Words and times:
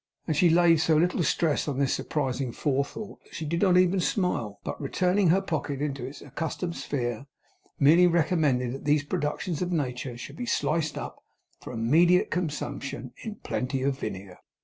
And 0.25 0.35
she 0.35 0.49
laid 0.49 0.77
so 0.79 0.97
little 0.97 1.21
stress 1.21 1.67
on 1.67 1.77
this 1.77 1.93
surprising 1.93 2.51
forethought, 2.51 3.19
that 3.23 3.35
she 3.35 3.45
did 3.45 3.61
not 3.61 3.77
even 3.77 3.99
smile, 3.99 4.59
but 4.63 4.81
returning 4.81 5.27
her 5.27 5.41
pocket 5.43 5.79
into 5.79 6.03
its 6.03 6.23
accustomed 6.23 6.75
sphere, 6.75 7.27
merely 7.79 8.07
recommended 8.07 8.71
that 8.73 8.85
these 8.85 9.03
productions 9.03 9.61
of 9.61 9.71
nature 9.71 10.17
should 10.17 10.37
be 10.37 10.47
sliced 10.47 10.97
up, 10.97 11.17
for 11.59 11.71
immediate 11.71 12.31
consumption, 12.31 13.13
in 13.23 13.35
plenty 13.43 13.83
of 13.83 13.99
vinegar. 13.99 14.39